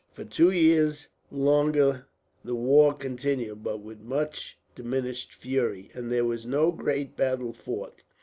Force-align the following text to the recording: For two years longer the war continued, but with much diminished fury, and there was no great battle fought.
For 0.13 0.25
two 0.25 0.49
years 0.49 1.09
longer 1.29 2.07
the 2.43 2.55
war 2.55 2.91
continued, 2.95 3.63
but 3.63 3.81
with 3.81 3.99
much 3.99 4.57
diminished 4.73 5.31
fury, 5.31 5.91
and 5.93 6.11
there 6.11 6.25
was 6.25 6.43
no 6.43 6.71
great 6.71 7.15
battle 7.15 7.53
fought. 7.53 8.01